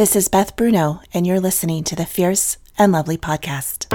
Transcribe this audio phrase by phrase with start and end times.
[0.00, 3.86] This is Beth Bruno, and you're listening to the Fierce and Lovely podcast.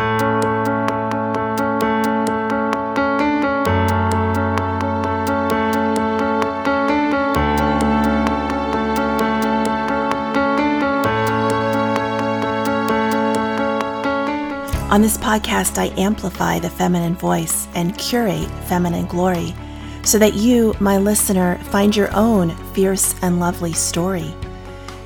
[14.91, 19.55] On this podcast, I amplify the feminine voice and curate feminine glory
[20.03, 24.31] so that you, my listener, find your own fierce and lovely story.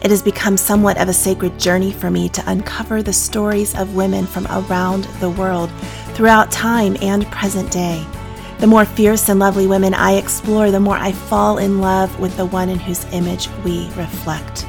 [0.02, 3.96] It has become somewhat of a sacred journey for me to uncover the stories of
[3.96, 5.70] women from around the world
[6.14, 8.06] throughout time and present day.
[8.60, 12.36] The more fierce and lovely women I explore, the more I fall in love with
[12.38, 14.66] the one in whose image we reflect.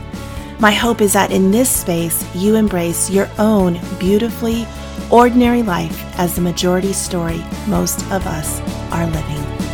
[0.59, 4.67] My hope is that in this space, you embrace your own beautifully
[5.11, 8.61] ordinary life as the majority story most of us
[8.93, 9.70] are living.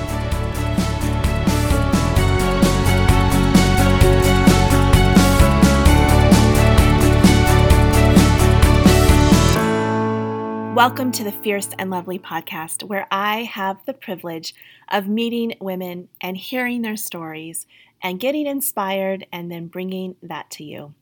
[10.76, 14.54] Welcome to the Fierce and Lovely podcast, where I have the privilege
[14.90, 17.66] of meeting women and hearing their stories
[18.02, 20.92] and getting inspired and then bringing that to you.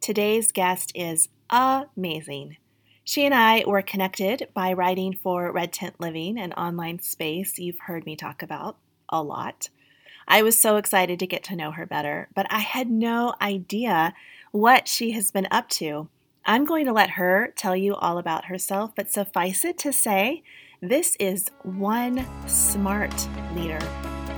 [0.00, 2.58] Today's guest is amazing.
[3.02, 7.80] She and I were connected by writing for Red Tent Living, an online space you've
[7.80, 8.76] heard me talk about
[9.08, 9.68] a lot.
[10.28, 14.14] I was so excited to get to know her better, but I had no idea
[14.52, 16.08] what she has been up to.
[16.46, 20.42] I'm going to let her tell you all about herself, but suffice it to say,
[20.82, 23.14] this is one smart
[23.54, 23.82] leader.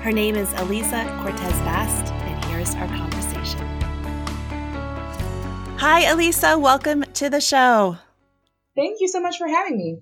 [0.02, 3.58] Her name is Elisa Cortez Bast, and here's our conversation.
[5.78, 6.56] Hi, Elisa.
[6.56, 7.98] Welcome to the show.
[8.76, 9.98] Thank you so much for having me.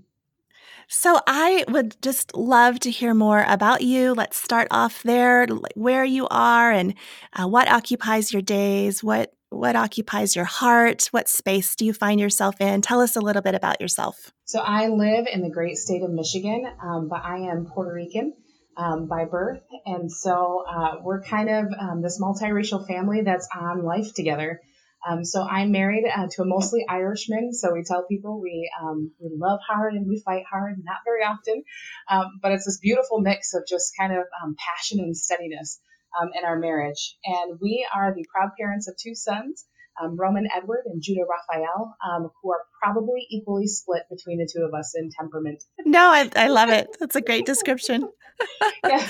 [0.89, 4.13] So, I would just love to hear more about you.
[4.13, 6.93] Let's start off there, where you are and
[7.33, 12.20] uh, what occupies your days, what what occupies your heart, what space do you find
[12.20, 12.83] yourself in?
[12.83, 14.33] Tell us a little bit about yourself.
[14.45, 18.34] So, I live in the great state of Michigan, um, but I am Puerto Rican.
[18.77, 19.63] Um, by birth.
[19.86, 24.61] And so uh, we're kind of um, this multiracial family that's on life together.
[25.08, 27.52] Um, so I'm married uh, to a mostly Irishman.
[27.52, 31.23] So we tell people we um, we love hard and we fight hard, not very
[31.23, 31.63] often,
[32.11, 34.24] um, but it's this beautiful mix of just kind of
[34.58, 35.79] passion and steadiness
[36.20, 37.17] um, in our marriage.
[37.25, 39.67] And we are the proud parents of two sons.
[40.02, 41.95] Um, Roman Edward and Judah Raphael,
[42.42, 45.63] who are probably equally split between the two of us in temperament.
[45.86, 46.97] No, I, I love it.
[46.98, 48.08] That's a great description.
[48.85, 49.07] yeah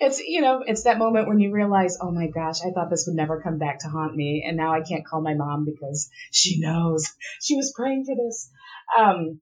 [0.00, 3.04] it's you know it's that moment when you realize oh my gosh i thought this
[3.06, 6.10] would never come back to haunt me and now i can't call my mom because
[6.32, 7.04] she knows
[7.40, 8.50] she was praying for this
[8.98, 9.40] um,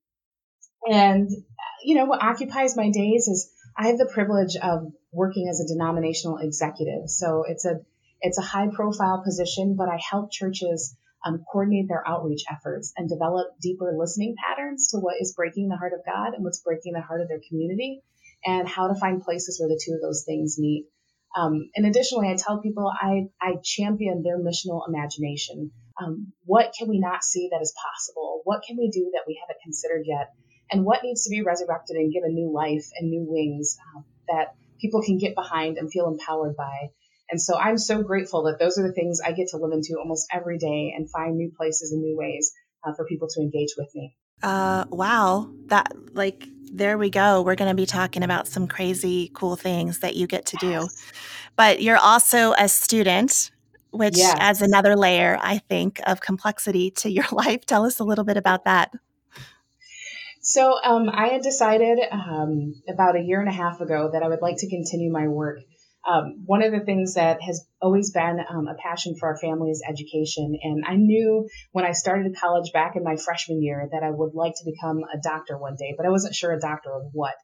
[0.88, 1.30] and
[1.82, 5.66] you know what occupies my days is i have the privilege of working as a
[5.66, 7.80] denominational executive so it's a
[8.20, 10.96] it's a high profile position but i help churches
[11.26, 15.76] um, coordinate their outreach efforts and develop deeper listening patterns to what is breaking the
[15.76, 18.02] heart of god and what's breaking the heart of their community
[18.44, 20.86] and how to find places where the two of those things meet.
[21.36, 25.70] Um, and additionally, I tell people I, I champion their missional imagination.
[26.00, 28.40] Um, what can we not see that is possible?
[28.44, 30.32] What can we do that we haven't considered yet?
[30.70, 34.54] And what needs to be resurrected and given new life and new wings uh, that
[34.80, 36.90] people can get behind and feel empowered by?
[37.30, 39.98] And so I'm so grateful that those are the things I get to live into
[39.98, 42.52] almost every day and find new places and new ways
[42.84, 44.14] uh, for people to engage with me.
[44.42, 45.50] Uh, wow.
[45.66, 47.42] That, like, there we go.
[47.42, 50.88] We're going to be talking about some crazy cool things that you get to do.
[51.56, 53.50] But you're also a student,
[53.90, 54.36] which yes.
[54.38, 57.66] adds another layer, I think, of complexity to your life.
[57.66, 58.92] Tell us a little bit about that.
[60.50, 64.28] So, um, I had decided um, about a year and a half ago that I
[64.28, 65.58] would like to continue my work
[66.08, 69.70] um, one of the things that has always been um, a passion for our family
[69.70, 70.58] is education.
[70.62, 74.34] And I knew when I started college back in my freshman year that I would
[74.34, 77.34] like to become a doctor one day, but I wasn't sure a doctor of what.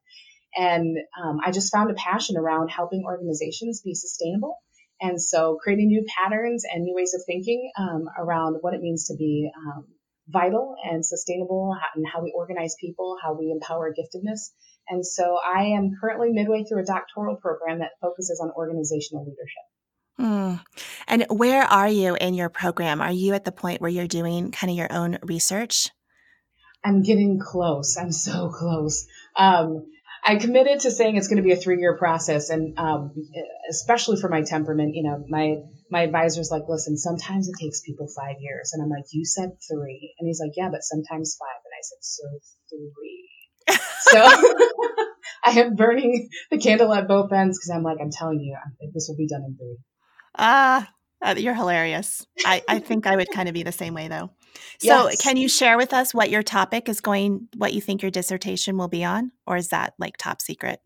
[0.57, 4.57] And um, I just found a passion around helping organizations be sustainable.
[5.01, 9.09] And so creating new patterns and new ways of thinking um, around what it means
[9.09, 9.87] to be um,
[10.29, 14.51] vital and sustainable and how we organize people, how we empower giftedness.
[14.89, 19.65] And so I am currently midway through a doctoral program that focuses on organizational leadership.
[20.21, 20.61] Mm.
[21.09, 23.01] And where are you in your program?
[23.01, 25.91] Are you at the point where you're doing kind of your own research?
[26.85, 27.97] I'm getting close.
[27.97, 29.07] I'm so close.
[29.37, 29.87] Um,
[30.25, 33.13] I committed to saying it's going to be a three year process, and um,
[33.69, 35.57] especially for my temperament, you know, my
[35.95, 39.51] my advisor's like, listen, sometimes it takes people five years, and I'm like, you said
[39.71, 42.25] three, and he's like, yeah, but sometimes five, and I said, so
[42.69, 43.31] three.
[44.01, 44.21] So
[45.45, 48.57] I am burning the candle at both ends because I'm like, I'm telling you,
[48.93, 49.79] this will be done in three.
[50.37, 50.91] Ah,
[51.23, 52.27] Uh, you're hilarious.
[52.45, 54.31] I, I think I would kind of be the same way though.
[54.79, 55.23] So, yes.
[55.23, 58.77] can you share with us what your topic is going, what you think your dissertation
[58.77, 60.81] will be on, or is that like top secret?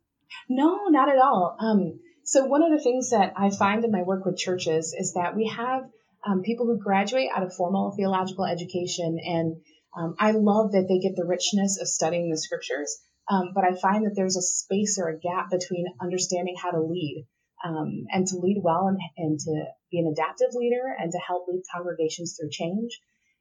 [0.48, 1.56] No, not at all.
[1.58, 1.98] Um,
[2.28, 5.34] so, one of the things that I find in my work with churches is that
[5.34, 5.88] we have
[6.26, 9.56] um, people who graduate out of formal theological education, and
[9.96, 13.00] um, I love that they get the richness of studying the scriptures.
[13.30, 16.82] Um, but I find that there's a space or a gap between understanding how to
[16.82, 17.26] lead
[17.64, 21.48] um, and to lead well and, and to be an adaptive leader and to help
[21.48, 23.00] lead congregations through change.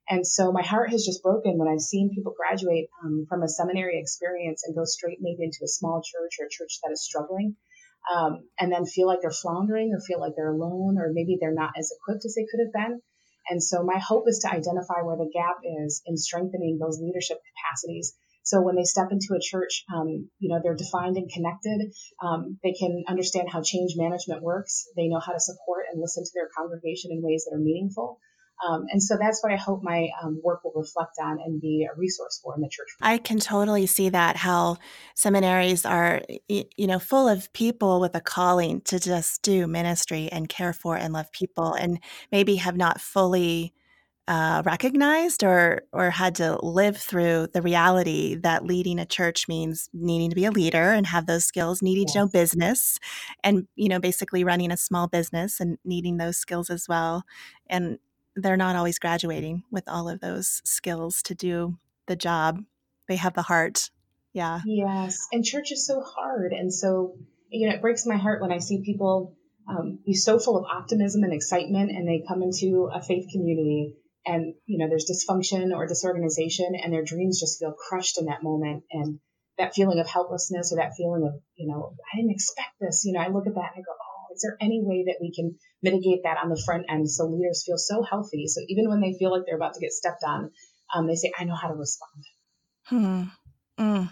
[0.10, 3.50] And so my heart has just broken when I've seen people graduate um, from a
[3.50, 7.04] seminary experience and go straight maybe into a small church or a church that is
[7.04, 7.58] struggling.
[8.14, 11.54] Um, and then feel like they're floundering or feel like they're alone or maybe they're
[11.54, 13.02] not as equipped as they could have been.
[13.50, 17.40] And so my hope is to identify where the gap is in strengthening those leadership
[17.52, 18.16] capacities
[18.48, 21.92] so when they step into a church, um, you know, they're defined and connected.
[22.24, 24.88] Um, they can understand how change management works.
[24.96, 28.20] They know how to support and listen to their congregation in ways that are meaningful.
[28.66, 31.88] Um, and so that's what I hope my um, work will reflect on and be
[31.92, 32.88] a resource for in the church.
[33.02, 34.78] I can totally see that how
[35.14, 40.50] seminaries are, you know, full of people with a calling to just do ministry and
[40.50, 42.00] care for and love people, and
[42.32, 43.74] maybe have not fully
[44.28, 49.90] uh, recognized or or had to live through the reality that leading a church means
[49.94, 52.14] needing to be a leader and have those skills, needing yes.
[52.14, 53.00] to know business,
[53.44, 57.24] and you know basically running a small business and needing those skills as well.
[57.68, 58.00] And
[58.38, 62.64] they're not always graduating with all of those skills to do the job.
[63.08, 63.90] They have the heart.
[64.34, 64.62] Yeah.
[64.66, 67.16] Yes, and church is so hard, and so
[67.50, 69.36] you know it breaks my heart when I see people
[69.68, 73.96] um, be so full of optimism and excitement, and they come into a faith community
[74.28, 78.44] and you know there's dysfunction or disorganization and their dreams just feel crushed in that
[78.44, 79.20] moment and
[79.58, 83.14] that feeling of helplessness or that feeling of you know i didn't expect this you
[83.14, 83.96] know i look at that and i go
[84.38, 87.64] is there any way that we can mitigate that on the front end so leaders
[87.66, 90.52] feel so healthy so even when they feel like they're about to get stepped on
[90.96, 92.24] um, they say i know how to respond
[92.86, 93.24] hmm.
[93.80, 94.10] Mm.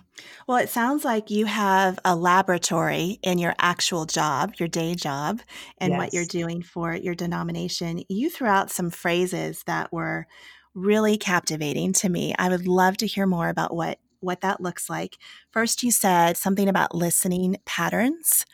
[0.48, 5.42] Well, it sounds like you have a laboratory in your actual job, your day job,
[5.80, 5.98] and yes.
[5.98, 8.04] what you're doing for your denomination.
[8.08, 10.28] You threw out some phrases that were
[10.76, 12.36] really captivating to me.
[12.38, 15.18] I would love to hear more about what what that looks like.
[15.52, 18.46] First, you said something about listening patterns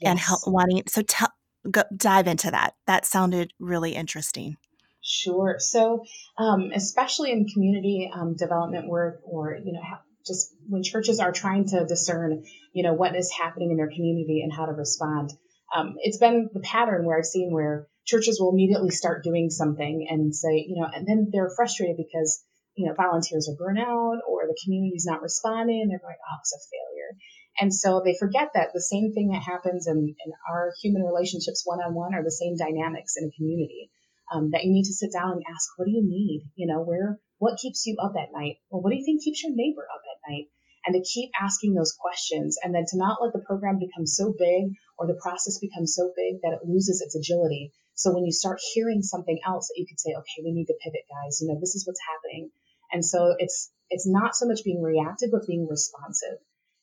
[0.00, 0.10] yes.
[0.10, 0.82] and help wanting.
[0.88, 1.32] So, tell,
[1.70, 2.74] go, dive into that.
[2.86, 4.56] That sounded really interesting.
[5.02, 5.56] Sure.
[5.58, 6.04] So,
[6.36, 9.80] um, especially in community um, development work, or you know,
[10.26, 14.42] just when churches are trying to discern, you know, what is happening in their community
[14.42, 15.32] and how to respond.
[15.74, 20.06] Um, it's been the pattern where I've seen where churches will immediately start doing something
[20.08, 22.42] and say, you know, and then they're frustrated because,
[22.76, 26.38] you know, volunteers are burnt out or the community's not responding and they're going, oh,
[26.40, 27.18] it's a failure.
[27.58, 31.62] And so they forget that the same thing that happens in, in our human relationships
[31.64, 33.90] one on one are the same dynamics in a community.
[34.32, 36.50] Um, that you need to sit down and ask, what do you need?
[36.56, 38.58] You know, where what keeps you up at night?
[38.70, 40.50] Well, what do you think keeps your neighbor up at night?
[40.84, 44.34] And to keep asking those questions and then to not let the program become so
[44.36, 47.72] big or the process become so big that it loses its agility.
[47.94, 50.78] So when you start hearing something else that you could say, okay, we need to
[50.82, 51.40] pivot, guys.
[51.40, 52.50] You know, this is what's happening.
[52.92, 56.38] And so it's it's not so much being reactive, but being responsive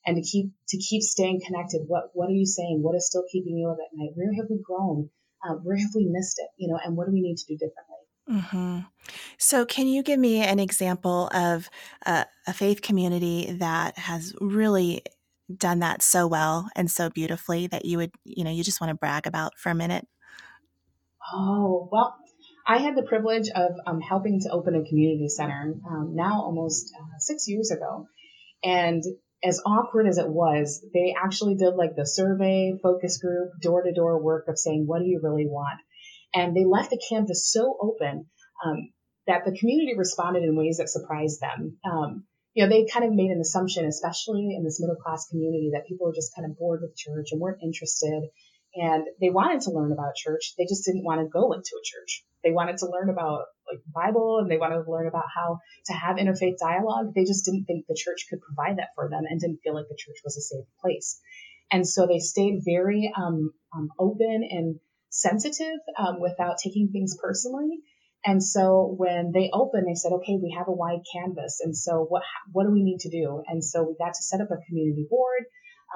[0.06, 1.82] and to keep to keep staying connected.
[1.86, 2.80] What what are you saying?
[2.82, 4.12] What is still keeping you up at night?
[4.14, 5.10] Where have we grown?
[5.42, 6.48] Uh, where have we missed it?
[6.56, 7.94] You know, and what do we need to do differently?
[8.26, 8.80] hmm
[9.38, 11.68] So, can you give me an example of
[12.06, 15.02] a, a faith community that has really
[15.54, 18.90] done that so well and so beautifully that you would, you know, you just want
[18.90, 20.06] to brag about for a minute?
[21.32, 22.16] Oh, well,
[22.66, 26.92] I had the privilege of um, helping to open a community center um, now almost
[26.98, 28.06] uh, six years ago.
[28.62, 29.02] And
[29.44, 33.92] as awkward as it was, they actually did like the survey, focus group, door to
[33.92, 35.80] door work of saying, what do you really want?
[36.34, 38.26] And they left the canvas so open
[38.64, 38.92] um,
[39.26, 41.76] that the community responded in ways that surprised them.
[41.84, 42.24] Um,
[42.54, 45.86] you know, they kind of made an assumption, especially in this middle class community, that
[45.86, 48.30] people were just kind of bored with church and weren't interested.
[48.74, 50.54] And they wanted to learn about church.
[50.58, 52.24] They just didn't want to go into a church.
[52.42, 55.92] They wanted to learn about like Bible and they wanted to learn about how to
[55.92, 57.14] have interfaith dialogue.
[57.14, 59.88] They just didn't think the church could provide that for them and didn't feel like
[59.88, 61.20] the church was a safe place.
[61.70, 67.80] And so they stayed very um, um, open and sensitive um, without taking things personally.
[68.24, 71.60] And so when they opened, they said, okay, we have a wide canvas.
[71.62, 73.42] And so what, what do we need to do?
[73.46, 75.44] And so we got to set up a community board.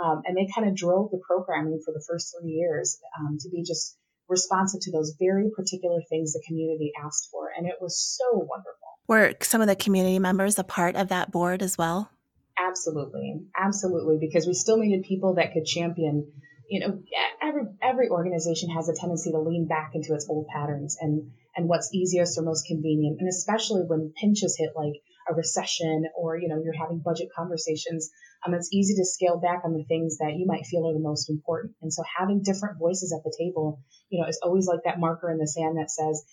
[0.03, 3.49] Um, and they kind of drove the programming for the first three years um, to
[3.51, 3.97] be just
[4.29, 7.49] responsive to those very particular things the community asked for.
[7.57, 8.89] And it was so wonderful.
[9.09, 12.11] Were some of the community members a part of that board as well?
[12.59, 13.47] Absolutely.
[13.57, 14.19] Absolutely.
[14.21, 16.31] Because we still needed people that could champion
[16.69, 17.03] you know,
[17.43, 21.69] every every organization has a tendency to lean back into its old patterns and and
[21.69, 26.49] what's easiest or most convenient, and especially when pinches hit like a recession or you
[26.49, 28.11] know you're having budget conversations
[28.47, 31.01] um, it's easy to scale back on the things that you might feel are the
[31.01, 31.75] most important.
[31.83, 35.31] And so having different voices at the table you know is always like that marker
[35.31, 36.25] in the sand that says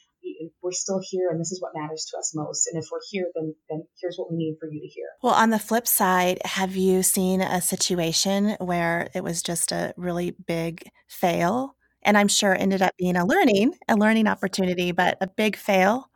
[0.61, 2.67] we're still here and this is what matters to us most.
[2.67, 5.05] And if we're here then then here's what we need for you to hear.
[5.21, 9.93] Well on the flip side have you seen a situation where it was just a
[9.97, 11.75] really big fail?
[12.03, 16.11] And i'm sure ended up being a learning a learning opportunity but a big fail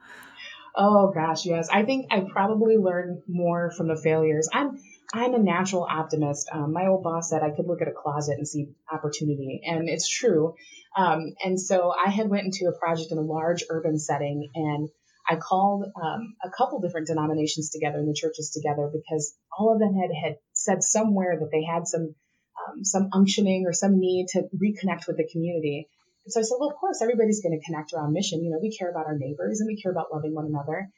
[0.75, 1.67] Oh gosh, yes.
[1.71, 4.49] I think I probably learned more from the failures.
[4.53, 4.79] I'm
[5.11, 6.49] I'm a natural optimist.
[6.51, 9.89] Um, my old boss said I could look at a closet and see opportunity, and
[9.89, 10.53] it's true.
[10.95, 14.89] Um, and so I had went into a project in a large urban setting, and
[15.27, 19.79] I called um, a couple different denominations together and the churches together because all of
[19.79, 22.15] them had had said somewhere that they had some
[22.59, 25.87] um, some unctioning or some need to reconnect with the community.
[26.25, 28.43] And so I said, well, of course, everybody's going to connect around mission.
[28.43, 30.89] You know, we care about our neighbors and we care about loving one another.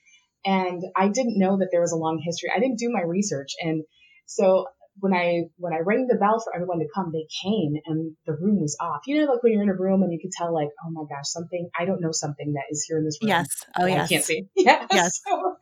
[0.46, 2.50] And I didn't know that there was a long history.
[2.56, 3.54] I didn't do my research.
[3.62, 3.84] And
[4.26, 4.66] so
[5.00, 8.34] when I when I rang the bell for everyone to come, they came and the
[8.34, 9.02] room was off.
[9.06, 11.04] You know, like when you're in a room and you could tell, like, oh my
[11.10, 13.30] gosh, something I don't know something that is here in this room.
[13.30, 13.48] Yes.
[13.80, 14.06] Oh yes.
[14.06, 14.46] I can't see.
[14.56, 14.88] Yes.
[14.92, 15.22] Yes.
[15.26, 15.56] So,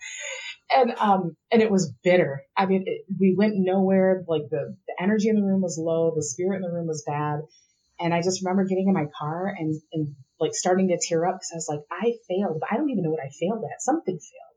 [0.75, 2.43] and um and it was bitter.
[2.57, 4.23] I mean, it, we went nowhere.
[4.27, 6.13] Like the the energy in the room was low.
[6.15, 7.41] The spirit in the room was bad.
[7.99, 11.35] And I just remember getting in my car and, and like starting to tear up
[11.35, 13.81] because I was like, I failed, but I don't even know what I failed at.
[13.81, 14.49] Something failed.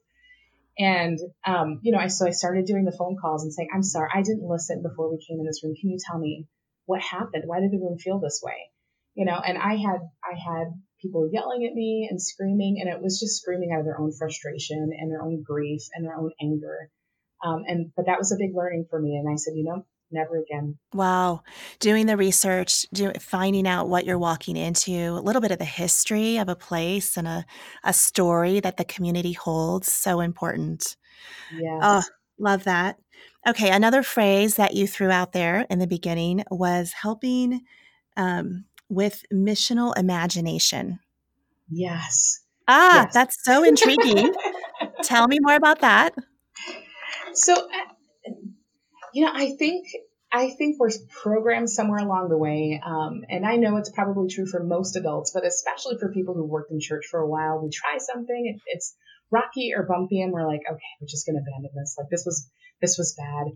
[0.78, 3.82] And, um, you know, I, so I started doing the phone calls and saying, I'm
[3.82, 5.75] sorry, I didn't listen before we came in this room.
[5.78, 6.46] Can you tell me
[6.87, 7.44] what happened?
[7.46, 8.70] Why did the room feel this way?
[9.14, 10.68] You know, and I had, I had
[11.02, 14.12] people yelling at me and screaming and it was just screaming out of their own
[14.12, 16.88] frustration and their own grief and their own anger.
[17.44, 19.16] Um, and, but that was a big learning for me.
[19.16, 20.78] And I said, you know, never again.
[20.92, 21.42] Wow.
[21.81, 25.64] Doing the research, do, finding out what you're walking into, a little bit of the
[25.64, 27.45] history of a place and a,
[27.85, 29.90] a story that the community holds.
[29.90, 30.97] So important.
[31.54, 31.78] Yeah.
[31.83, 32.02] Oh,
[32.38, 32.99] love that.
[33.47, 33.71] Okay.
[33.71, 37.62] Another phrase that you threw out there in the beginning was helping
[38.16, 41.00] um, with missional imagination.
[41.71, 42.40] Yes.
[42.69, 43.14] Ah, yes.
[43.14, 44.35] that's so intriguing.
[45.02, 46.14] Tell me more about that.
[47.35, 47.69] So,
[49.12, 49.87] you know, I think
[50.33, 50.90] I think we're
[51.23, 55.33] programmed somewhere along the way, um, and I know it's probably true for most adults,
[55.35, 57.61] but especially for people who worked in church for a while.
[57.62, 58.97] We try something, it's
[59.31, 61.97] rocky or bumpy, and we're like, okay, we're just going to abandon this.
[61.99, 62.49] Like this was
[62.81, 63.52] this was bad.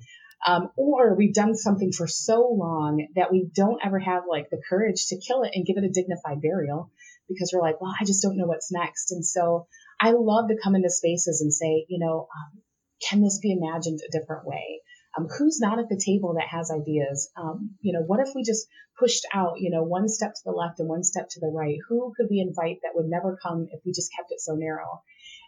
[0.46, 4.60] Um, or we've done something for so long that we don't ever have like the
[4.68, 6.90] courage to kill it and give it a dignified burial
[7.28, 9.12] because we're like, well, I just don't know what's next.
[9.12, 9.66] And so
[10.00, 12.60] I love to come into spaces and say, you know, um,
[13.08, 14.82] can this be imagined a different way?
[15.16, 17.30] Um, who's not at the table that has ideas?
[17.36, 18.66] Um, you know, what if we just
[18.98, 21.78] pushed out, you know, one step to the left and one step to the right?
[21.88, 25.02] Who could we invite that would never come if we just kept it so narrow?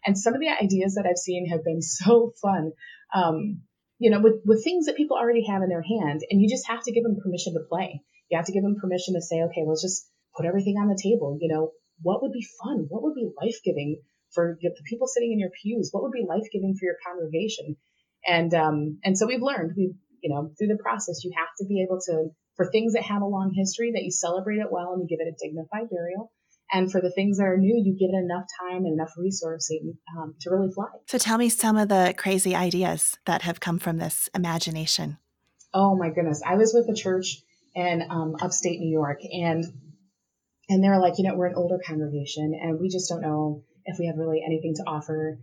[0.06, 2.72] And some of the ideas that I've seen have been so fun.
[3.14, 3.62] Um,
[3.98, 6.68] you know, with, with things that people already have in their hand, and you just
[6.68, 8.00] have to give them permission to play.
[8.30, 11.00] You have to give them permission to say, okay, let's just put everything on the
[11.02, 11.36] table.
[11.40, 11.72] You know,
[12.02, 12.86] what would be fun?
[12.88, 15.88] What would be life giving for the people sitting in your pews?
[15.90, 17.76] What would be life giving for your congregation?
[18.28, 21.66] And um, and so we've learned we you know through the process you have to
[21.66, 24.92] be able to for things that have a long history that you celebrate it well
[24.92, 26.32] and you give it a dignified burial.
[26.70, 29.96] And for the things that are new, you give it enough time and enough resourcing
[30.18, 30.88] um, to really fly.
[31.06, 35.16] So tell me some of the crazy ideas that have come from this imagination.
[35.72, 36.42] Oh my goodness.
[36.44, 37.38] I was with a church
[37.74, 39.64] in um, upstate New York and
[40.70, 43.98] and they're like, you know, we're an older congregation and we just don't know if
[43.98, 45.38] we have really anything to offer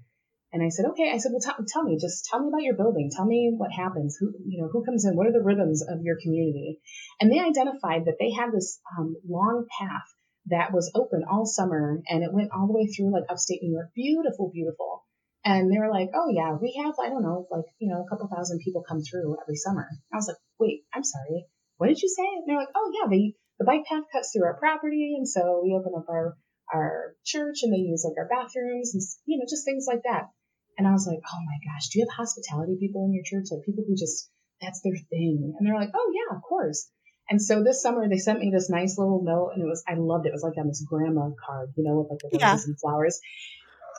[0.56, 1.12] and I said, okay.
[1.12, 3.12] I said, well, t- tell me, just tell me about your building.
[3.12, 4.16] Tell me what happens.
[4.16, 5.18] Who, you know, who comes in?
[5.18, 6.80] What are the rhythms of your community?
[7.20, 10.08] And they identified that they had this um, long path
[10.46, 13.74] that was open all summer, and it went all the way through like upstate New
[13.74, 13.92] York.
[13.94, 15.04] Beautiful, beautiful.
[15.44, 18.08] And they were like, oh yeah, we have, I don't know, like you know, a
[18.08, 19.90] couple thousand people come through every summer.
[20.14, 21.48] I was like, wait, I'm sorry.
[21.78, 22.24] What did you say?
[22.24, 25.60] And they're like, oh yeah, they the bike path cuts through our property, and so
[25.62, 26.38] we open up our
[26.74, 30.30] our church and they use like our bathrooms and you know just things like that.
[30.78, 33.48] And I was like, oh my gosh, do you have hospitality people in your church?
[33.52, 34.30] Like people who just,
[34.62, 35.56] that's their thing.
[35.58, 36.90] And they're like, oh yeah, of course.
[37.30, 39.96] And so this summer they sent me this nice little note and it was, I
[39.96, 40.30] loved it.
[40.30, 42.72] It was like on this grandma card, you know, with like the roses yeah.
[42.72, 43.20] and flowers.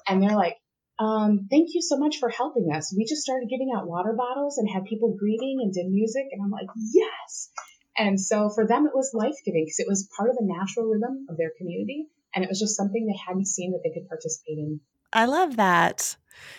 [0.06, 0.56] And they're like,
[0.98, 2.94] um, thank you so much for helping us.
[2.96, 6.24] We just started giving out water bottles and had people greeting and did music.
[6.32, 7.50] And I'm like, yes.
[7.98, 10.86] And so for them, it was life giving because it was part of the natural
[10.86, 12.06] rhythm of their community.
[12.34, 14.80] And it was just something they hadn't seen that they could participate in
[15.16, 16.14] I love that.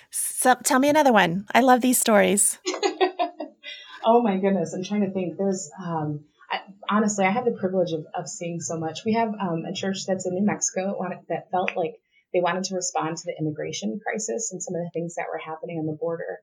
[0.09, 1.45] So, tell me another one.
[1.53, 2.57] I love these stories.
[4.03, 5.37] oh my goodness, I'm trying to think.
[5.37, 9.05] There's, um, I, honestly, I have the privilege of, of seeing so much.
[9.05, 10.97] We have um, a church that's in New Mexico
[11.29, 11.99] that felt like
[12.33, 15.37] they wanted to respond to the immigration crisis and some of the things that were
[15.37, 16.39] happening on the border.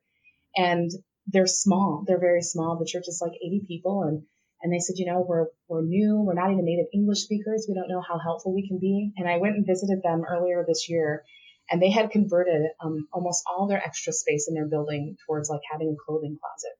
[0.55, 0.93] And
[1.27, 2.05] they're small.
[2.07, 2.79] They're very small.
[2.79, 4.23] The church is like 80 people and
[4.63, 7.75] and they said, you know, we're we're new, we're not even native English speakers, we
[7.75, 9.13] don't know how helpful we can be.
[9.17, 11.25] And I went and visited them earlier this year,
[11.71, 15.63] and they had converted um, almost all their extra space in their building towards like
[15.71, 16.77] having a clothing closet.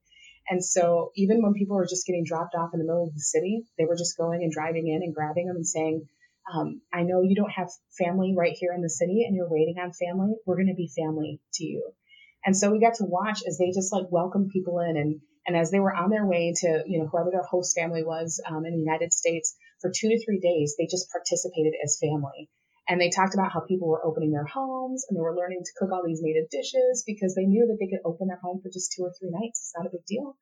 [0.49, 3.21] And so even when people were just getting dropped off in the middle of the
[3.21, 6.07] city, they were just going and driving in and grabbing them and saying,
[6.53, 9.77] um, I know you don't have family right here in the city and you're waiting
[9.81, 10.35] on family.
[10.45, 11.93] We're going to be family to you.
[12.45, 15.57] And so we got to watch as they just like welcomed people in and and
[15.57, 18.65] as they were on their way to, you know, whoever their host family was um,
[18.65, 22.49] in the United States for two to three days, they just participated as family.
[22.89, 25.73] And they talked about how people were opening their homes and they were learning to
[25.79, 28.69] cook all these native dishes because they knew that they could open their home for
[28.69, 29.61] just two or three nights.
[29.61, 30.37] It's not a big deal.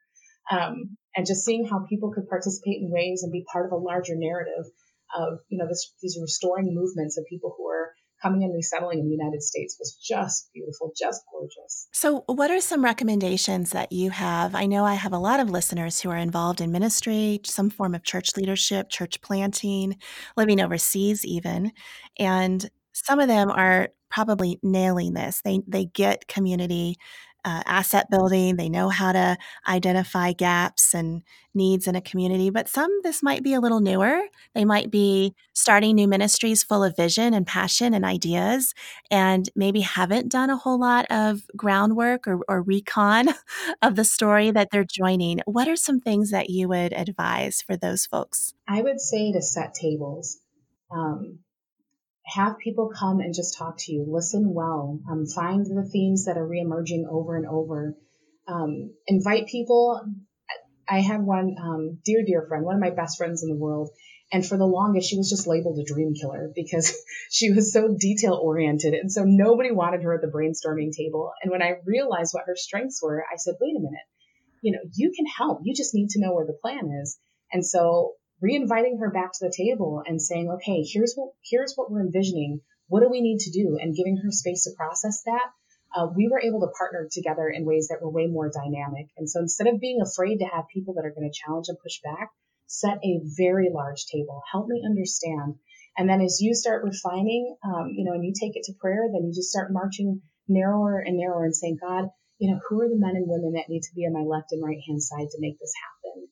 [0.51, 3.77] Um, and just seeing how people could participate in ways and be part of a
[3.77, 4.67] larger narrative
[5.15, 7.72] of, you know, this, these restoring movements of people who are
[8.23, 11.89] coming and resettling in the United States was just beautiful, just gorgeous.
[11.93, 14.55] So, what are some recommendations that you have?
[14.55, 17.95] I know I have a lot of listeners who are involved in ministry, some form
[17.95, 19.97] of church leadership, church planting,
[20.37, 21.73] living overseas, even.
[22.19, 25.41] And some of them are probably nailing this.
[25.43, 26.97] They, they get community
[27.45, 28.57] uh, asset building.
[28.57, 31.23] They know how to identify gaps and
[31.55, 32.51] needs in a community.
[32.51, 34.23] But some, this might be a little newer.
[34.55, 38.75] They might be starting new ministries full of vision and passion and ideas,
[39.11, 43.29] and maybe haven't done a whole lot of groundwork or, or recon
[43.83, 45.41] of the story that they're joining.
[45.45, 48.55] What are some things that you would advise for those folks?
[48.67, 50.39] I would say to set tables.
[50.91, 51.39] Um,
[52.35, 54.05] have people come and just talk to you.
[54.09, 55.01] Listen well.
[55.11, 57.97] Um, find the themes that are reemerging over and over.
[58.49, 60.01] Um, invite people.
[60.89, 63.91] I have one um, dear, dear friend, one of my best friends in the world.
[64.33, 66.97] And for the longest, she was just labeled a dream killer because
[67.31, 68.95] she was so detail oriented.
[68.95, 71.33] And so nobody wanted her at the brainstorming table.
[71.43, 74.07] And when I realized what her strengths were, I said, wait a minute,
[74.63, 75.61] you know, you can help.
[75.65, 77.19] You just need to know where the plan is.
[77.53, 81.91] And so reinviting her back to the table and saying, okay, here's what, here's what
[81.91, 82.61] we're envisioning.
[82.89, 83.79] What do we need to do?
[83.81, 85.49] And giving her space to process that.
[85.95, 89.07] Uh, we were able to partner together in ways that were way more dynamic.
[89.17, 91.79] And so instead of being afraid to have people that are going to challenge and
[91.79, 92.31] push back,
[92.67, 94.43] set a very large table.
[94.51, 95.57] Help me understand.
[95.97, 99.05] And then as you start refining, um, you know, and you take it to prayer,
[99.13, 102.89] then you just start marching narrower and narrower and saying, God, you know, who are
[102.89, 105.29] the men and women that need to be on my left and right hand side
[105.31, 106.29] to make this happen?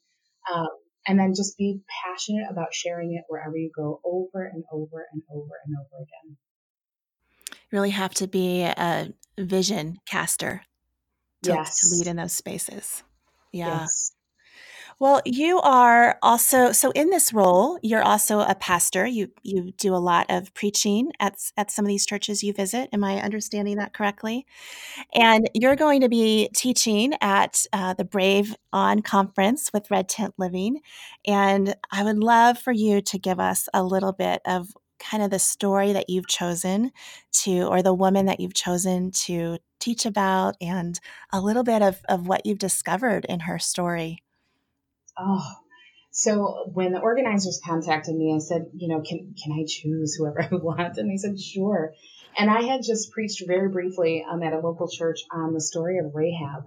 [0.53, 5.07] Um, and then just be passionate about sharing it wherever you go over and over
[5.13, 6.37] and over and over again.
[7.51, 10.63] You really have to be a vision caster
[11.45, 11.81] to, yes.
[11.81, 13.03] to lead in those spaces.
[13.53, 13.81] Yeah.
[13.81, 14.13] Yes.
[15.01, 19.07] Well, you are also so in this role, you're also a pastor.
[19.07, 22.91] You you do a lot of preaching at at some of these churches you visit.
[22.93, 24.45] Am I understanding that correctly?
[25.15, 30.35] And you're going to be teaching at uh, the Brave On conference with Red Tent
[30.39, 30.81] Living.
[31.27, 35.31] And I would love for you to give us a little bit of kind of
[35.31, 36.93] the story that you've chosen
[37.33, 41.01] to, or the woman that you've chosen to teach about, and
[41.33, 44.23] a little bit of, of what you've discovered in her story.
[45.21, 45.47] Oh,
[46.11, 50.43] so when the organizers contacted me, I said, you know, can can I choose whoever
[50.51, 50.99] I want?
[50.99, 51.93] And they said, sure.
[52.39, 55.99] And I had just preached very briefly um, at a local church on the story
[55.99, 56.63] of Rahab,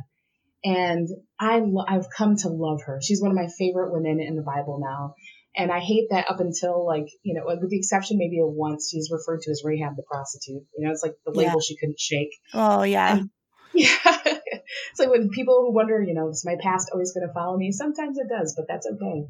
[0.63, 1.07] and
[1.39, 2.99] I lo- I've come to love her.
[3.01, 5.15] She's one of my favorite women in the Bible now.
[5.55, 8.89] And I hate that up until like, you know, with the exception maybe of once,
[8.89, 10.63] she's referred to as Rahab the prostitute.
[10.75, 11.65] You know, it's like the label yeah.
[11.65, 12.31] she couldn't shake.
[12.53, 13.17] Oh yeah.
[13.17, 13.29] And,
[13.73, 14.33] yeah.
[14.91, 17.57] it's like when people who wonder, you know, is my past always going to follow
[17.57, 17.71] me?
[17.71, 19.27] Sometimes it does, but that's okay.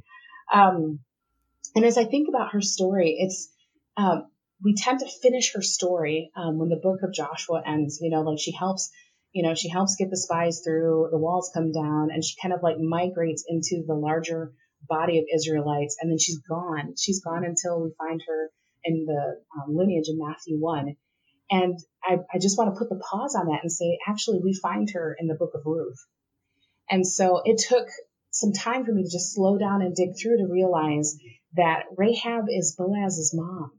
[0.54, 1.00] Um,
[1.76, 3.52] and as I think about her story, it's
[3.98, 4.28] um,
[4.64, 8.00] we tend to finish her story um, when the book of Joshua ends.
[8.02, 8.92] You know, like she helps,
[9.32, 12.54] you know, she helps get the spies through, the walls come down, and she kind
[12.54, 14.54] of like migrates into the larger
[14.88, 16.96] body of Israelites, and then she's gone.
[16.98, 18.50] She's gone until we find her
[18.84, 20.96] in the um, lineage in Matthew one.
[21.54, 24.58] And I, I just want to put the pause on that and say, actually, we
[24.60, 26.04] find her in the book of Ruth.
[26.90, 27.88] And so it took
[28.32, 31.16] some time for me to just slow down and dig through to realize
[31.56, 33.72] that Rahab is Boaz's mom.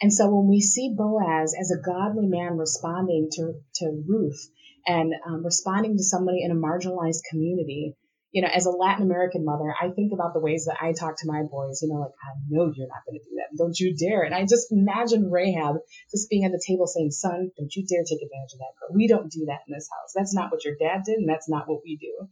[0.00, 4.48] And so when we see Boaz as a godly man responding to, to Ruth
[4.86, 7.96] and um, responding to somebody in a marginalized community,
[8.34, 11.14] you know, as a Latin American mother, I think about the ways that I talk
[11.22, 13.54] to my boys, you know, like, I know you're not going to do that.
[13.56, 14.26] Don't you dare.
[14.26, 15.76] And I just imagine Rahab
[16.10, 18.90] just being at the table saying, son, don't you dare take advantage of that girl.
[18.90, 20.10] We don't do that in this house.
[20.18, 21.22] That's not what your dad did.
[21.22, 22.26] And that's not what we do.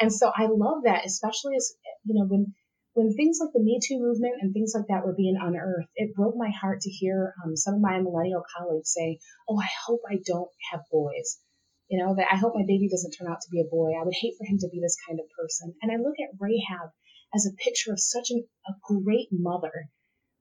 [0.00, 1.76] And so I love that, especially as,
[2.08, 2.54] you know, when,
[2.94, 6.16] when things like the Me Too movement and things like that were being unearthed, it
[6.16, 10.00] broke my heart to hear um, some of my millennial colleagues say, "Oh, I hope
[10.08, 11.38] I don't have boys."
[11.94, 13.94] You know, that I hope my baby doesn't turn out to be a boy.
[13.94, 15.74] I would hate for him to be this kind of person.
[15.80, 16.90] And I look at Rahab
[17.32, 19.70] as a picture of such an, a great mother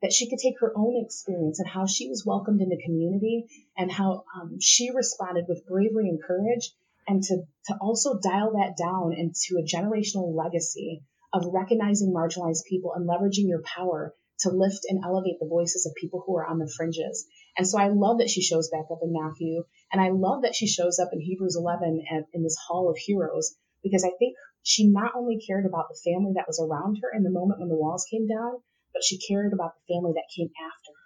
[0.02, 3.46] that she could take her own experience and how she was welcomed in the community
[3.78, 6.74] and how um, she responded with bravery and courage
[7.08, 12.94] and to, to also dial that down into a generational legacy of recognizing marginalized people
[12.96, 16.60] and leveraging your power to lift and elevate the voices of people who are on
[16.60, 17.26] the fringes.
[17.58, 20.56] And so I love that she shows back up in Matthew, and I love that
[20.56, 24.36] she shows up in Hebrews 11 at, in this hall of heroes, because I think
[24.64, 27.70] she not only cared about the family that was around her in the moment when
[27.70, 28.62] the walls came down,
[28.94, 31.04] but she cared about the family that came after her.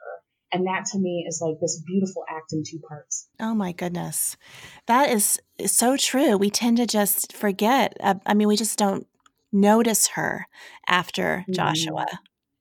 [0.53, 3.27] And that to me is like this beautiful act in two parts.
[3.39, 4.37] Oh my goodness.
[4.85, 6.37] That is so true.
[6.37, 7.97] We tend to just forget.
[7.99, 9.07] Uh, I mean, we just don't
[9.51, 10.47] notice her
[10.87, 11.53] after mm-hmm.
[11.53, 12.07] Joshua.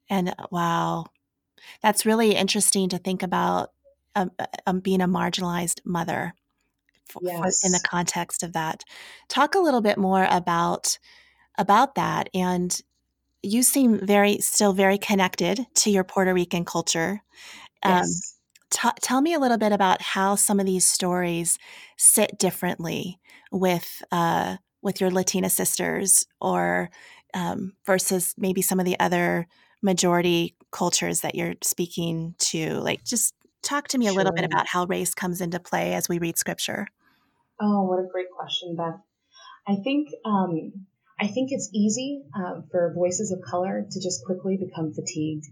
[0.09, 1.07] And uh, wow,
[1.83, 3.73] that's really interesting to think about
[4.14, 6.35] um, uh, um, being a marginalized mother
[7.21, 7.64] yes.
[7.64, 8.83] in the context of that.
[9.29, 10.99] Talk a little bit more about
[11.59, 12.83] about that and
[13.42, 17.23] you seem very still very connected to your Puerto Rican culture.
[17.83, 18.05] Um, yes.
[18.05, 21.59] Um, t- tell me a little bit about how some of these stories
[21.97, 26.90] sit differently with uh, with your Latina sisters, or
[27.35, 29.47] um, versus maybe some of the other
[29.83, 32.75] majority cultures that you're speaking to.
[32.75, 36.09] Like, just talk to me a little bit about how race comes into play as
[36.09, 36.87] we read scripture.
[37.61, 39.01] Oh, what a great question, Beth.
[39.67, 40.87] I think um,
[41.19, 45.47] I think it's easy um, for voices of color to just quickly become fatigued.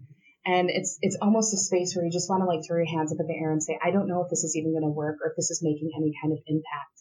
[0.47, 3.13] And it's it's almost a space where you just want to like throw your hands
[3.13, 4.91] up in the air and say, I don't know if this is even going to
[4.91, 6.95] work or if this is making any kind of impact.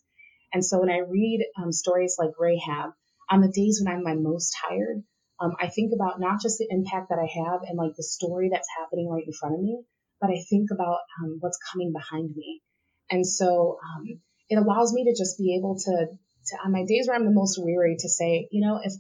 [0.54, 2.92] And so when I read um, stories like Rahab,
[3.30, 5.04] on the days when I'm my most tired,
[5.44, 8.50] um, I think about not just the impact that I have and like the story
[8.52, 9.84] that's happening right in front of me,
[10.22, 12.62] but I think about um, what's coming behind me.
[13.12, 16.08] And so um, it allows me to just be able to
[16.48, 18.94] to on my days where I'm the most weary to say, you know, if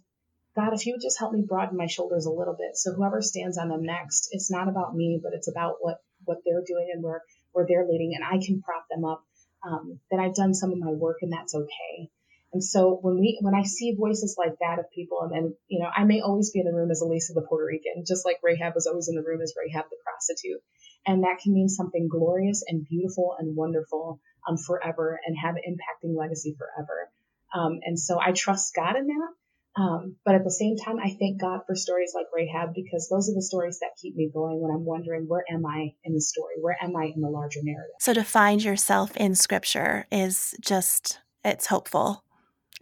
[0.56, 3.22] God, if you would just help me broaden my shoulders a little bit, so whoever
[3.22, 6.90] stands on them next, it's not about me, but it's about what what they're doing
[6.94, 7.22] and where
[7.54, 9.24] where they're leading, and I can prop them up.
[9.66, 12.10] Um, then I've done some of my work, and that's okay.
[12.54, 15.80] And so when we when I see voices like that of people, and then you
[15.80, 18.38] know, I may always be in the room as Elisa the Puerto Rican, just like
[18.44, 20.62] Rahab was always in the room as Rahab the prostitute,
[21.06, 25.64] and that can mean something glorious and beautiful and wonderful um, forever, and have an
[25.68, 27.10] impacting legacy forever.
[27.54, 29.34] Um, and so I trust God in that.
[29.76, 33.30] Um, but at the same time, I thank God for stories like Rahab because those
[33.30, 36.22] are the stories that keep me going when I'm wondering, where am I in the
[36.22, 36.56] story?
[36.62, 37.96] Where am I in the larger narrative?
[38.00, 42.24] So to find yourself in scripture is just, it's hopeful,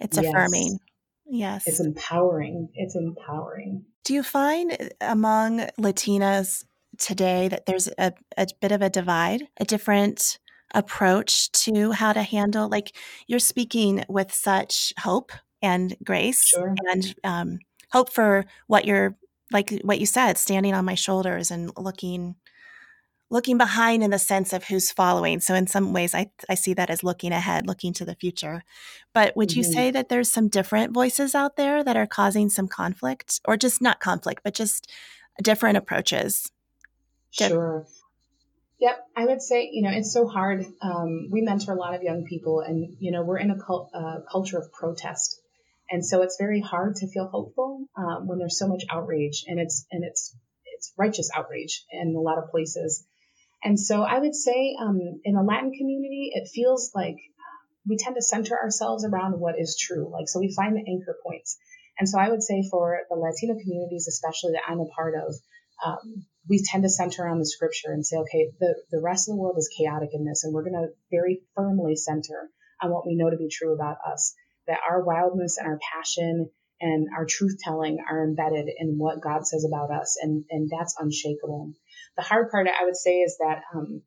[0.02, 0.26] it's yes.
[0.26, 0.80] affirming.
[1.26, 1.68] Yes.
[1.68, 2.70] It's empowering.
[2.74, 3.86] It's empowering.
[4.04, 6.66] Do you find among Latinas
[6.98, 10.40] today that there's a, a bit of a divide, a different
[10.74, 12.96] approach to how to handle like
[13.28, 16.76] you're speaking with such hope and grace sure.
[16.90, 17.60] and um,
[17.92, 19.18] hope for what you're
[19.52, 22.36] like what you said standing on my shoulders and looking
[23.32, 26.74] looking behind in the sense of who's following so in some ways i, I see
[26.76, 28.64] that as looking ahead looking to the future
[29.14, 29.60] but would mm-hmm.
[29.60, 33.58] you say that there's some different voices out there that are causing some conflict or
[33.58, 34.92] just not conflict but just
[35.42, 36.52] different approaches
[37.32, 37.88] sure
[38.82, 40.66] Yep, I would say you know it's so hard.
[40.82, 43.92] Um, we mentor a lot of young people, and you know we're in a cult,
[43.94, 45.40] uh, culture of protest,
[45.92, 49.60] and so it's very hard to feel hopeful um, when there's so much outrage, and
[49.60, 53.06] it's and it's it's righteous outrage in a lot of places.
[53.64, 57.18] And so I would say um, in the Latin community, it feels like
[57.88, 60.12] we tend to center ourselves around what is true.
[60.12, 61.58] Like so, we find the anchor points.
[62.00, 65.36] And so I would say for the Latino communities, especially that I'm a part of,
[65.86, 69.36] um, we tend to center on the scripture and say, okay, the, the rest of
[69.36, 72.50] the world is chaotic in this, and we're going to very firmly center
[72.82, 74.34] on what we know to be true about us,
[74.68, 79.46] that our wildness and our passion and our truth telling are embedded in what God
[79.46, 81.74] says about us, and, and that's unshakable.
[82.18, 84.02] The hard part, I would say, is that um,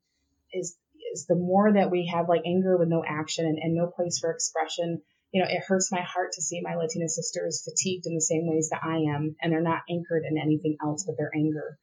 [0.53, 0.77] is
[1.13, 4.19] is the more that we have like anger with no action and, and no place
[4.19, 8.15] for expression, you know, it hurts my heart to see my Latina sisters fatigued in
[8.15, 11.31] the same ways that I am, and they're not anchored in anything else but their
[11.35, 11.77] anger.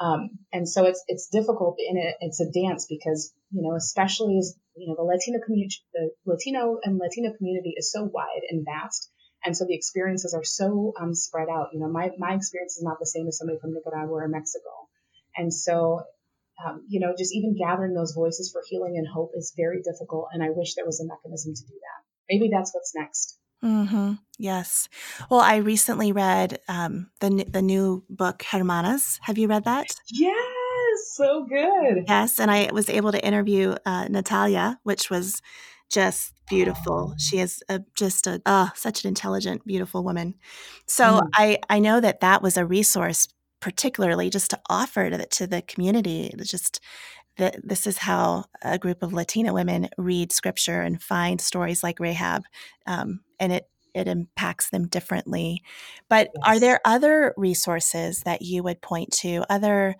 [0.00, 4.38] Um, and so it's it's difficult and it, it's a dance because you know especially
[4.38, 8.64] as you know the Latino community the Latino and Latina community is so wide and
[8.64, 9.10] vast
[9.44, 12.84] and so the experiences are so um, spread out you know my my experience is
[12.84, 14.87] not the same as somebody from Nicaragua or Mexico
[15.38, 16.02] and so
[16.66, 20.28] um, you know just even gathering those voices for healing and hope is very difficult
[20.32, 24.12] and I wish there was a mechanism to do that maybe that's what's next Mm-hmm.
[24.38, 24.88] Yes.
[25.30, 29.18] Well, I recently read um, the the new book Hermanas.
[29.22, 29.86] Have you read that?
[30.12, 32.04] Yes, so good.
[32.06, 35.42] Yes, and I was able to interview uh, Natalia, which was
[35.90, 37.14] just beautiful.
[37.18, 40.34] She is a, just a uh, such an intelligent, beautiful woman.
[40.86, 41.28] So mm.
[41.34, 43.26] I I know that that was a resource,
[43.60, 46.32] particularly just to offer to the, to the community.
[46.42, 46.80] Just
[47.36, 52.00] that this is how a group of Latina women read scripture and find stories like
[52.00, 52.42] Rahab,
[52.86, 55.62] um, and it it impacts them differently.
[56.08, 56.42] But yes.
[56.46, 59.96] are there other resources that you would point to, other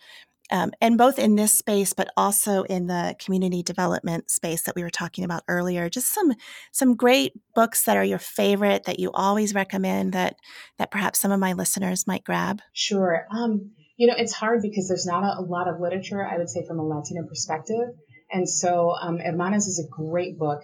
[0.50, 4.82] um, and both in this space but also in the community development space that we
[4.82, 6.32] were talking about earlier just some
[6.72, 10.36] some great books that are your favorite that you always recommend that
[10.78, 12.60] that perhaps some of my listeners might grab.
[12.72, 13.26] Sure.
[13.30, 16.48] Um, you know it's hard because there's not a, a, lot of literature i would
[16.48, 17.94] say from a latino perspective.
[18.30, 20.60] And so um, hermanas is a great book.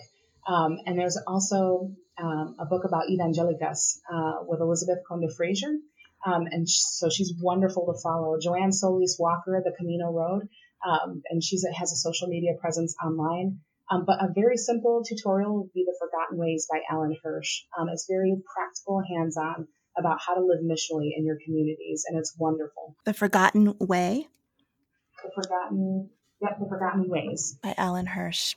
[0.47, 5.75] Um, and there's also um, a book about evangelicas uh, with elizabeth conde frazier
[6.25, 8.39] um, and sh- so she's wonderful to follow.
[8.41, 10.49] Joanne Solis Walker, The Camino Road,
[10.87, 13.61] um, and she has a social media presence online.
[13.91, 17.63] Um, but a very simple tutorial would be The Forgotten Ways by Alan Hirsch.
[17.79, 22.19] Um, it's very practical, hands on about how to live missionally in your communities, and
[22.19, 22.97] it's wonderful.
[23.05, 24.27] The Forgotten Way?
[25.23, 26.11] The Forgotten,
[26.41, 27.59] yep, The Forgotten Ways.
[27.63, 28.57] By Alan Hirsch.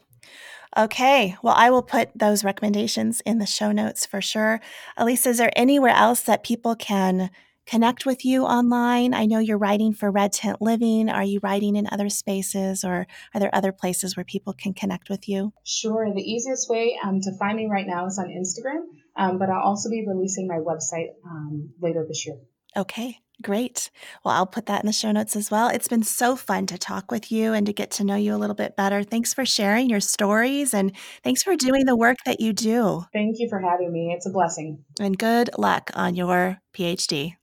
[0.78, 4.60] Okay, well, I will put those recommendations in the show notes for sure.
[4.96, 7.30] Elisa, is there anywhere else that people can
[7.68, 9.14] connect with you online?
[9.14, 11.10] I know you're writing for Red Tent Living.
[11.10, 15.10] Are you writing in other spaces or are there other places where people can connect
[15.10, 15.54] with you?
[15.64, 16.12] Sure.
[16.14, 18.84] The easiest way um, to find me right now is on Instagram,
[19.16, 22.38] um, but I'll also be releasing my website um, later this year.
[22.76, 23.20] Okay.
[23.44, 23.92] Great.
[24.24, 25.70] Well, I'll put that in the show notes as well.
[25.70, 28.38] It's been so fun to talk with you and to get to know you a
[28.38, 29.04] little bit better.
[29.04, 30.92] Thanks for sharing your stories and
[31.24, 33.06] thanks for doing the work that you do.
[33.14, 34.12] Thank you for having me.
[34.12, 34.84] It's a blessing.
[35.00, 37.36] And good luck on your PhD.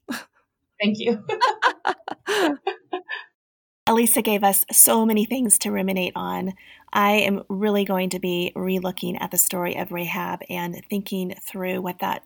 [0.83, 1.25] Thank you.
[3.87, 6.55] Elisa gave us so many things to ruminate on.
[6.93, 11.83] I am really going to be relooking at the story of Rahab and thinking through
[11.83, 12.25] what that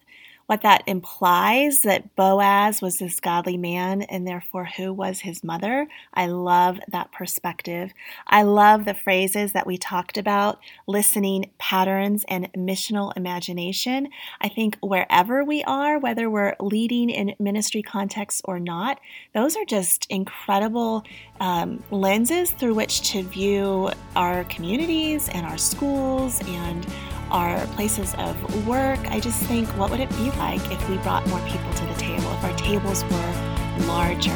[0.48, 5.86] what that implies that Boaz was this godly man and therefore who was his mother.
[6.14, 7.92] I love that perspective.
[8.26, 14.08] I love the phrases that we talked about listening patterns and missional imagination.
[14.40, 19.00] I think wherever we are, whether we're leading in ministry contexts or not,
[19.34, 21.04] those are just incredible
[21.40, 26.86] um, lenses through which to view our communities and our schools and
[27.30, 28.98] our places of work.
[29.10, 31.94] I just think, what would it be like if we brought more people to the
[31.94, 34.30] table, if our tables were larger?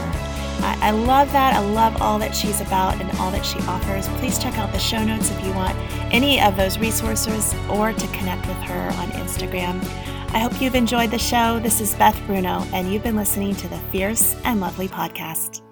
[0.65, 1.55] I, I love that.
[1.55, 4.09] I love all that she's about and all that she offers.
[4.21, 5.77] Please check out the show notes if you want
[6.13, 9.83] any of those resources or to connect with her on Instagram.
[10.35, 11.59] I hope you've enjoyed the show.
[11.59, 15.63] This is Beth Bruno, and you've been listening to the Fierce and Lovely podcast.